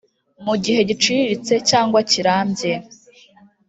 [0.45, 2.73] mu gihe giciriritse cyangwa kirambye